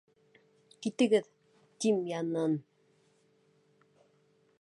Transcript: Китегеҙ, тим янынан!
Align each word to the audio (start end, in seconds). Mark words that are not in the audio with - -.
Китегеҙ, 0.85 1.27
тим 1.85 1.99
янынан! 2.13 2.57